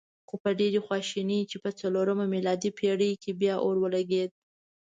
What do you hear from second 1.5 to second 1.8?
په